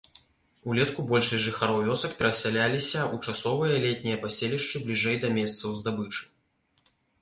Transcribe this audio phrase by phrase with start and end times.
[0.69, 6.23] Улетку большасць жыхароў вёсак перасяляліся ў часовыя летнія паселішчы бліжэй да месцаў здабычы.